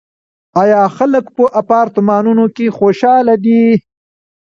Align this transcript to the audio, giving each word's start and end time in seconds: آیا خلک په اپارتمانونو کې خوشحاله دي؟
آیا 0.61 0.81
خلک 0.97 1.25
په 1.35 1.43
اپارتمانونو 1.61 2.45
کې 2.55 2.75
خوشحاله 2.77 3.35
دي؟ 3.45 3.63